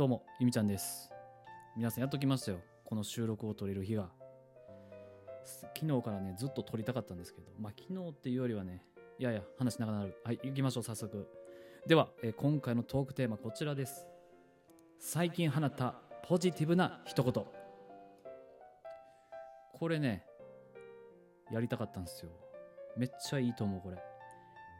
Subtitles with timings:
[0.00, 1.10] どうも、ゆみちゃんです。
[1.76, 2.60] 皆さんやっときましたよ。
[2.86, 4.08] この収録を撮れる日が。
[5.44, 8.82] 昨日からね、ずっと撮りたかったんですけど、まあ昨日っていうよりはね、
[9.18, 10.16] いやいや、話長くなる。
[10.24, 11.28] はい、行きましょう、早速。
[11.86, 14.06] では、え今回のトークテーマこちらです。
[14.98, 17.44] 最近放ったポジティブな一言。
[19.74, 20.24] これね、
[21.52, 22.30] やりたかったんですよ。
[22.96, 23.98] めっちゃいいと思う、これ。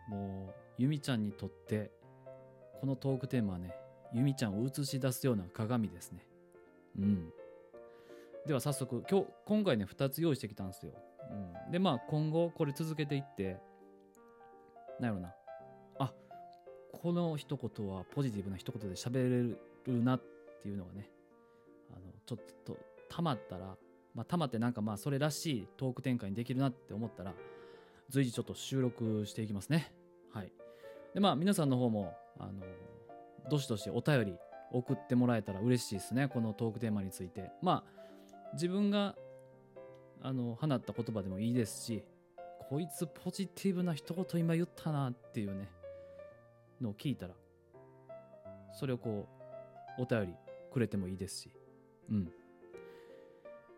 [0.09, 1.91] もう、ゆみちゃんにとって、
[2.81, 3.75] このトークテーマはね、
[4.13, 6.27] ゆみちゃんを映し出すような鏡ですね。
[6.99, 7.33] うん。
[8.47, 10.93] では早速、今日、今回ね、2つ用意してきたんですよ。
[11.67, 11.73] うん。
[11.73, 13.59] で、まあ、今後、これ続けていって、
[14.99, 15.35] なんやろな。
[15.99, 16.13] あ、
[16.93, 19.29] この一言はポジティブな一言で喋れ
[19.93, 20.21] るなっ
[20.63, 21.11] ていうのがね、
[21.91, 22.77] あの、ちょっと、
[23.09, 23.77] たまったら、
[24.15, 27.35] まあ、たまってなんかまあ、それらしいトーク展開にできるなって思ったら、
[28.09, 29.93] 随時ちょっと収録していきますね。
[30.33, 30.53] はい。
[31.15, 32.63] で、まあ、皆さんの方も、あの、
[33.51, 34.39] どしどしお便り
[34.73, 36.29] 送ってもらえたら嬉しいですね。
[36.29, 37.51] このトークテーマについて。
[37.61, 38.01] まあ、
[38.55, 39.17] 自分が、
[40.23, 42.05] あの、放った言葉でもいいですし、
[42.69, 45.69] こいつポジティブな一言今言ったなっていうね、
[46.81, 47.35] のを聞いたら、
[48.73, 49.29] それをこ
[49.99, 50.35] う、お便り
[50.73, 51.51] くれてもいいですし、
[52.09, 52.33] うん。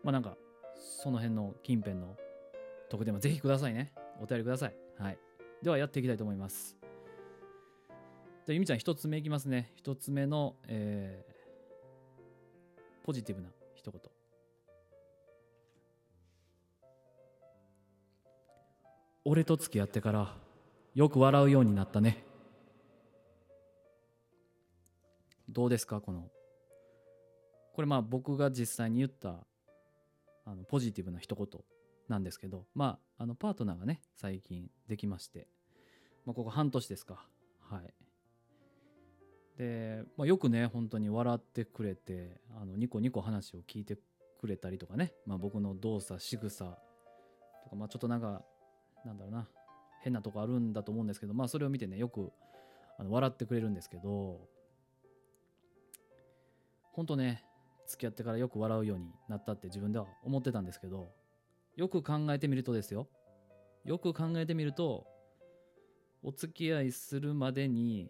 [0.03, 0.37] まあなんか、
[0.75, 2.15] その辺の近辺の
[2.89, 3.93] トークテーマぜひくださいね。
[4.21, 4.75] お便りください。
[4.99, 5.17] はい。
[5.63, 6.82] ではやっていきたいと思います。
[8.45, 9.71] じゃあ、ゆみちゃん一つ目いきますね。
[9.77, 14.01] 一つ目の、えー、ポジティブな一言。
[19.23, 20.35] 俺と付き合ってから
[20.93, 22.25] よく笑うようになったね。
[25.47, 26.29] どうですかこの。
[27.73, 29.37] これまあ僕が実際に言った
[30.45, 31.47] あのポジティブな一言
[32.09, 35.47] なんですけど、まあ、あのパートナーがね、最近できまして、
[36.25, 37.25] まあ、ここ半年ですか。
[37.61, 38.02] はい。
[39.57, 43.97] で、まあ、よくね、本当に笑ってくれて、あのニコニコ話を聞いて
[44.39, 46.65] くれたりとかね、まあ、僕の動作、仕草
[47.63, 48.43] とか、まあ、ちょっとなんか、
[49.05, 49.47] なんだろうな、
[50.01, 52.31] 変なとこあるんだと思うんですけど、まあ、それを見てね、よく
[52.97, 54.47] あの笑ってくれるんですけど、
[56.91, 57.43] 本当ね、
[57.87, 61.11] 付き合ってからよく笑うようになったって自分では思ってたんですけど、
[61.75, 63.07] よく考えてみるとですよ。
[63.83, 65.07] よく考えてみると、
[66.21, 68.09] お付き合いするまでに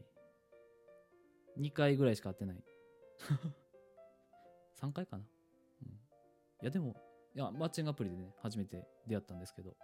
[1.59, 2.63] 2回ぐらいしか会ってない。
[4.79, 5.23] 3回かな、
[5.83, 5.93] うん、い
[6.61, 6.95] やでも、
[7.35, 9.75] いや、マッチングアプリでね、初めて出会ったんですけど、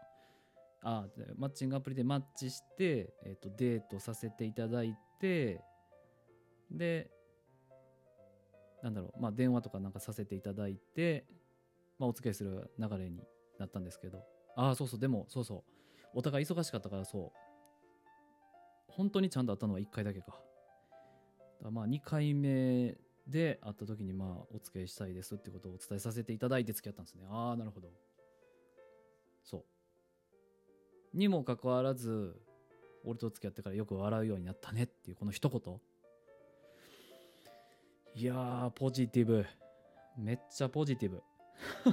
[0.82, 5.62] あでマッチングアプリでマッチして、えっ、と、デートさせていただいて、
[6.72, 7.10] で、
[8.82, 11.26] なんだろう、まあ電話とかなんかさせていただいて、
[11.98, 13.22] まあお付き合いする流れに
[13.58, 14.24] なったんですけど、
[14.56, 15.64] ああ、そうそう、でも、そうそう、
[16.14, 17.32] お互い忙しかったからそう、
[18.88, 20.40] 本当にちゃんと会ったのは1回だけか。
[21.62, 22.96] まあ2回目
[23.28, 27.26] で会った時にまあお付き合いしたいですってことをお伝えさせていただいて付き合ったんですね。
[27.30, 27.90] ああ、なるほど。
[29.44, 29.66] そ
[31.14, 31.18] う。
[31.18, 32.40] にもかかわらず、
[33.04, 35.80] 俺と付き合ってからよく笑うようになったねっていうこの一言。
[38.16, 39.46] いやー、ポジティブ。
[40.18, 41.24] めっちゃポジティブ。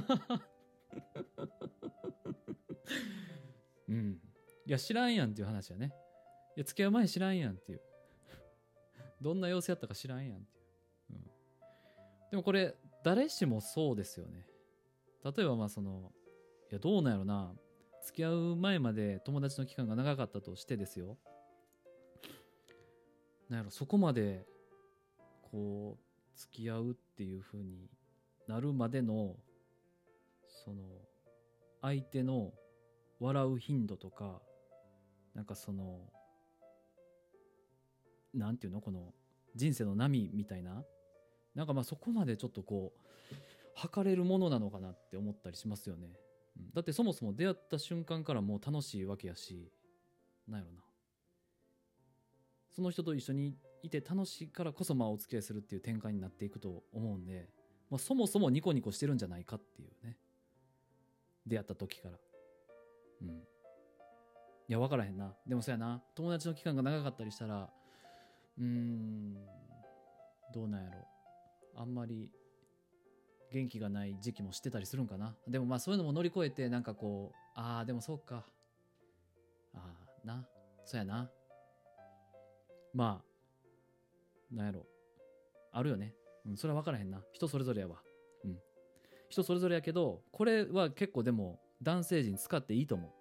[3.89, 4.19] うん。
[4.65, 5.93] いや、知らんやんっていう話やね。
[6.55, 7.81] いや、付き合う前知らんやんっていう。
[9.21, 10.67] どんな様子やったか知らんやんっていう。
[11.11, 11.23] うん。
[12.31, 14.45] でもこれ、誰しもそうですよね。
[15.23, 16.11] 例えばまあその、
[16.69, 17.53] いや、どうなんやろな。
[18.03, 21.17] 付き合う前まで友達の期間が長かったとしてですよ。
[23.49, 24.45] なんやろ、そこまで、
[25.51, 27.89] こう、付き合うっていう風に
[28.47, 29.35] なるまでの、
[30.47, 30.83] その、
[31.81, 32.53] 相手の
[33.19, 34.41] 笑う頻度とか、
[35.33, 36.01] なんかその、
[38.37, 38.81] なんていうの？
[38.81, 39.13] この
[39.55, 40.83] 人生の波みたいな、
[41.55, 43.35] なんかまあそこまでちょっとこう、
[43.75, 46.07] 測れるものなのかなって思ったりしますよね。
[46.57, 49.71] うんだってそもそも出会った瞬間からもう楽しいわけやし、
[50.47, 50.81] なんやろな。
[52.71, 57.49] その人と一緒にいて楽しいからこそまあお付き合いするっていう展開になっていくと思うんで、
[57.89, 60.17] まあそもそもニコニコしてるんじゃないかっていうね。
[61.45, 62.17] 出会った時から。
[63.21, 63.29] うん。
[63.29, 63.33] い
[64.67, 65.33] や、わからへんな。
[65.47, 66.03] でもそうやな。
[66.13, 67.69] 友達の期間が長かったりしたら、
[68.57, 69.35] うーん、
[70.53, 71.07] どうなんやろ。
[71.75, 72.31] あんまり
[73.51, 75.35] 元気がない時期もしてたりするんかな。
[75.47, 78.45] でもまあそういうのも乗り越えて、なんかこう、ああ、でもそうか。
[79.73, 79.79] あ
[80.23, 80.47] あ、な。
[80.85, 81.29] そうやな。
[82.93, 83.21] ま
[84.51, 84.85] あ、なんやろ。
[85.71, 86.13] あるよね。
[86.45, 87.21] うん、それは分からへんな。
[87.31, 88.01] 人それぞれやわ。
[88.43, 88.57] うん。
[89.29, 93.13] 人それぞれやけど、これは結構でも男性陣使っていいと思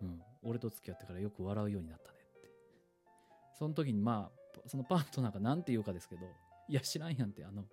[0.00, 0.04] う。
[0.04, 0.22] うん。
[0.42, 2.19] 俺と付き合ってからよく笑うようになったね。
[3.60, 6.22] その時にまあ、そのパートナーが何て言うかですけど、
[6.66, 7.66] いや知らんやんってあの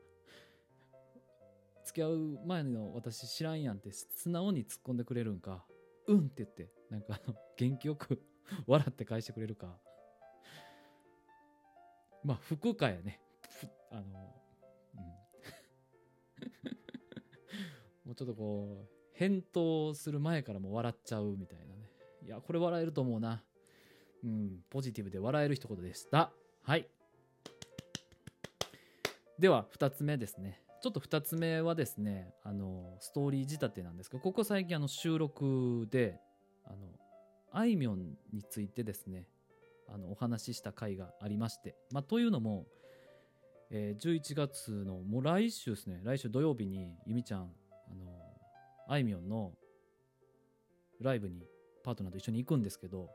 [1.85, 5.63] 付き合う前の私知らんやんって素直に突っ込んでくれるんか
[6.07, 8.21] うんって言ってなんかあの元気よく
[8.67, 9.79] 笑って返してくれるか。
[12.21, 13.21] まあ服かやね。
[13.89, 14.35] あの
[14.93, 15.03] うん。
[18.03, 21.89] もうちょっとこう返答する前からも笑っちゃうみたいなね。
[22.25, 23.41] いやこれ笑えると思うな。
[24.27, 26.31] うんポジティブで笑える一言でした。
[26.63, 26.87] はい。
[29.39, 30.61] では2つ目ですね。
[30.81, 36.19] ちょっと2つ目はですねあのストーリー仕立てなんですけどここ最近あの収録で
[36.65, 36.77] あの
[37.51, 39.27] あいみょんについてですね
[39.89, 42.65] あのお話しした回がありまして、まあ、というのも、
[43.71, 48.05] えー、11月のもう来週ですね来週土曜日にゆみちゃんあの
[48.87, 49.53] あいみょんの
[51.01, 51.47] ライブに
[51.83, 53.09] パートナーと一緒に行くんですけど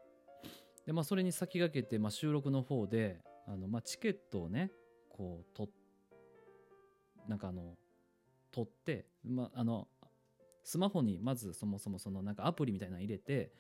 [0.87, 4.71] で、まあ、それに先駆けて、まあ、収録の方であの、まあ、チケットをね
[5.09, 5.71] こう取
[7.29, 7.77] なんかあの
[8.51, 9.89] 取って、まあ、あの
[10.65, 13.53] スマホにまずそもそもそのなんかアプリみたいなの入れて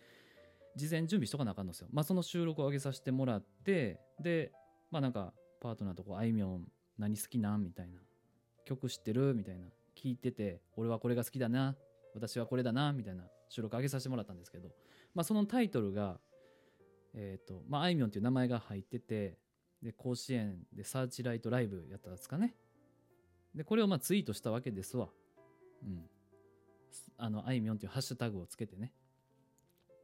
[0.76, 1.88] 事前準備しとかなあかんのですよ。
[1.92, 4.52] まあその収録を上げさせてもらってで
[4.90, 6.66] まあなんかパートナーとこうあいみょん
[6.98, 8.00] 何好きなんみたいな。
[8.64, 9.34] 曲知ってる？
[9.34, 9.66] みたいな。
[9.96, 11.76] 聞いてて俺はこれが好きだな。
[12.14, 12.92] 私はこれだな。
[12.92, 13.24] みたいな。
[13.48, 14.70] 収録上げさせてもらったんですけど、
[15.14, 16.19] まあ、そのタイトルが
[17.14, 19.38] えっ、ー、とまああいみょんっていう名前が入ってて
[19.82, 22.55] で甲子園でサーチライトライブやったんですかね。
[23.55, 25.09] でこれをまあツイートしたわけですわ。
[25.85, 26.06] うん。
[27.19, 28.93] あのあいみょんっていうハッシュタグをつけてね。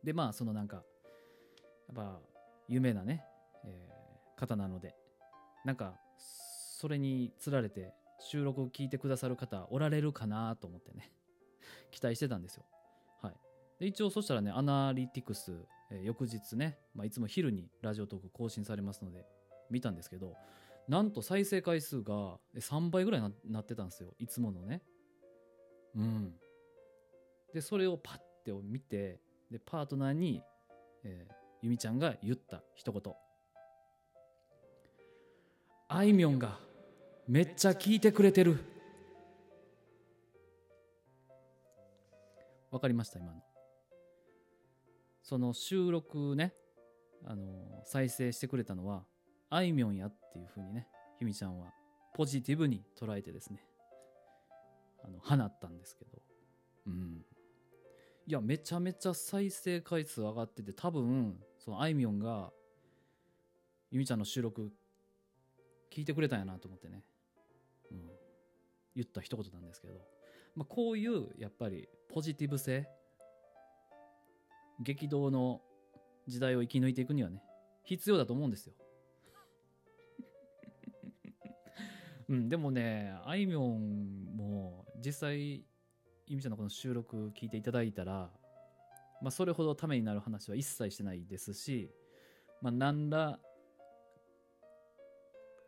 [0.03, 0.83] でまあそのなんかや
[1.93, 2.21] っぱ
[2.69, 3.25] 有名なね、
[3.65, 4.95] えー、方なので
[5.65, 11.13] なんかそれにつられて収録を聞いてくださる方おられるかなと思ってね。
[11.91, 12.65] 期待してたんですよ。
[13.23, 13.37] はい。
[13.79, 19.25] で一応そしたらねアナリティクス、えー、翌日ね、まあ、いつも昼にラジオトーク更新されますので
[19.71, 20.35] 見たんですけど
[20.89, 24.15] なんと再生回数が3倍ぐらいになってたんですよ。
[24.19, 24.81] いつものね。
[25.95, 26.33] うん。
[27.53, 29.21] でそれをパッて見て
[29.51, 30.43] でパートナーに、
[31.05, 31.33] えー、
[31.63, 33.15] ゆみちゃんが言った一言。
[35.89, 36.59] あいみょんが
[37.27, 38.59] めっちゃ聞いてくれてる。
[42.71, 43.48] わかりました今の。
[45.29, 46.55] その収録ね
[47.27, 49.05] あの再生してくれたのは
[49.51, 50.89] あいみょんやっていうふうにね
[51.21, 51.67] ゆみちゃんは
[52.15, 53.63] ポジティブに捉えてですね
[55.05, 56.11] あの放ったんですけど。
[56.87, 57.25] うん。
[58.27, 62.51] いやめちゃめちゃ再生回数上がってて多分そのあいみょんが
[63.91, 64.73] ゆみちゃんの収録
[65.93, 67.05] 聞いてくれたんやなと思ってね、
[67.91, 67.99] うん、
[68.97, 69.95] 言った一言なんですけど、
[70.57, 72.89] まあ、こういうやっぱりポジティブ性
[74.81, 75.61] 激動の
[76.27, 77.43] 時代を生き抜いていくにはね
[77.85, 78.75] 必要だと思うんですよ。
[82.29, 85.65] うん、でもねあいみょんも実際
[86.27, 88.31] ゆみちゃんのこの収録聞いていただいたら、
[89.23, 91.91] まあ、それほどためになる話は一切してないですし、
[92.61, 93.41] まあ、何ら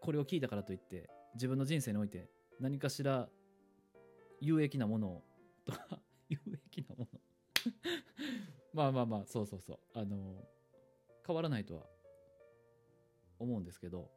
[0.03, 2.29] これを聞いたからといって自分の人生において
[2.59, 3.29] 何かしら
[4.41, 5.25] 有益なものを
[5.65, 6.01] とか
[8.73, 10.45] まあまあまあそうそうそうあの
[11.27, 11.83] 変わらないとは
[13.39, 14.09] 思うんですけど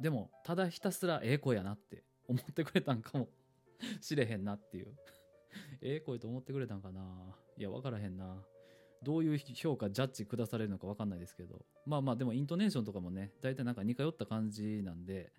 [0.00, 3.28] でもただひたすらええ子やなって思ってくれたんかも
[4.00, 4.94] 知れへんなっていう。
[5.80, 7.00] ええ声と思ってくれたんかな
[7.56, 8.36] いや、わからへんな。
[9.02, 11.64] どういう評価、ジャッジ下されるのかわかんないですけど。
[11.86, 15.32] まあまあ、でもイントネーションとかもね、大体なんか似通った感じなんで、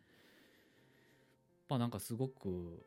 [1.69, 2.85] まあなんかすごく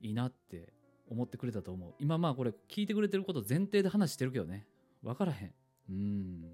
[0.00, 0.72] いいなって
[1.10, 1.94] 思ってくれたと思う。
[1.98, 4.66] 今まあこれ聞いてくれてること前提で話してるけどね。
[5.02, 5.54] わからへん。
[5.90, 6.44] うん。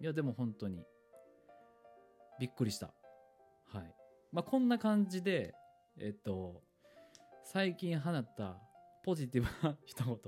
[0.00, 0.84] いや、でも本当に
[2.38, 2.94] びっくりした。
[3.66, 3.94] はい。
[4.32, 5.54] まあこんな感じで、
[5.98, 6.62] えっと、
[7.44, 8.56] 最近放った
[9.02, 10.18] ポジティブな 一言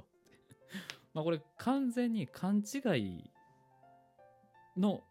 [1.12, 3.30] まあこれ完全に勘違い
[4.76, 5.02] の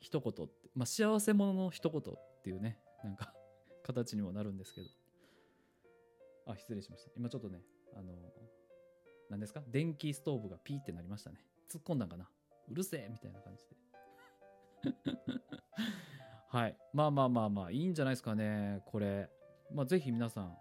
[0.00, 3.32] 一言って、まあ、幸せ者の一言っていうねなんか
[3.84, 4.88] 形にもなるんですけど
[6.48, 7.10] あ失礼しました。
[7.16, 7.60] 今ちょっとね
[7.94, 8.12] あの
[9.30, 9.62] 何ですか？
[9.70, 11.36] 電気ストーブがピーってなりましたね。
[11.70, 12.28] 突っ込んだんかな？
[12.70, 13.76] うるせえみたいな感じで。
[16.48, 16.76] はい。
[16.94, 19.28] まあまあまあまあいいんじゃないですかねこれ。
[19.70, 20.56] まあぜひ皆さん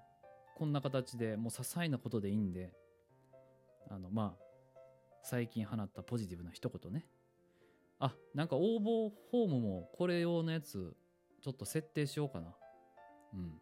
[0.58, 2.74] こんな形でもう些細なことでいいんで
[3.90, 4.44] あのまあ
[5.24, 7.08] 最近放ったポジティブな一言ね。
[8.00, 10.96] あなんか応募フォームもこれ用のやつ
[11.42, 12.54] ちょっと設定しようかな。
[13.34, 13.62] うん。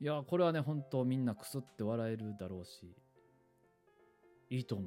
[0.00, 2.96] いやこれはね本当みんなくすって笑えるだろうし
[4.48, 4.84] いいと思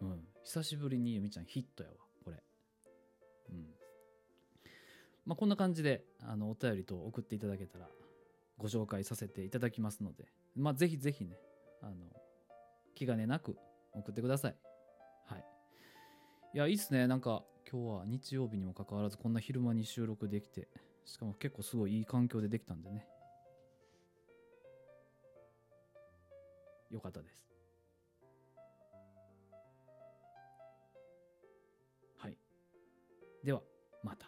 [0.00, 0.04] う。
[0.04, 0.20] うん。
[0.44, 2.36] 久しぶりにゆみちゃんヒットやわこれ。
[3.50, 3.66] うん。
[5.24, 7.86] まあ、こんな感じであのお便りと送っていただけたら
[8.58, 11.38] ご紹介させていただきますので、まあ、ぜひぜひね
[11.82, 11.94] あの
[12.94, 13.56] 気兼ねなく
[13.92, 14.56] 送ってください。
[15.26, 15.44] はい。
[16.54, 17.06] いやいいっすね。
[17.06, 20.68] なんか今日は日曜日にもかかわらずこんな昼間に収録できて
[21.04, 23.06] しかも結構すごいいい環境でできたんでね。
[26.90, 27.44] よかったです。
[32.16, 32.36] はい。
[33.44, 33.62] では
[34.02, 34.27] また。